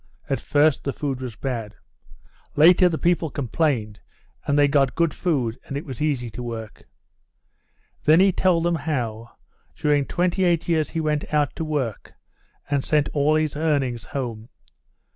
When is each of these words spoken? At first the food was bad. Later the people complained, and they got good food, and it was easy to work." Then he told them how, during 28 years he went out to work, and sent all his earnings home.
At 0.31 0.39
first 0.41 0.83
the 0.83 0.93
food 0.93 1.21
was 1.21 1.35
bad. 1.35 1.75
Later 2.55 2.89
the 2.89 2.97
people 2.97 3.29
complained, 3.29 3.99
and 4.47 4.57
they 4.57 4.67
got 4.67 4.95
good 4.95 5.13
food, 5.13 5.59
and 5.67 5.77
it 5.77 5.85
was 5.85 6.01
easy 6.01 6.27
to 6.31 6.41
work." 6.41 6.85
Then 8.05 8.19
he 8.19 8.31
told 8.31 8.63
them 8.63 8.73
how, 8.73 9.35
during 9.75 10.05
28 10.07 10.67
years 10.67 10.89
he 10.89 10.99
went 10.99 11.31
out 11.31 11.55
to 11.55 11.63
work, 11.63 12.13
and 12.67 12.83
sent 12.83 13.09
all 13.13 13.35
his 13.35 13.55
earnings 13.55 14.05
home. 14.05 14.49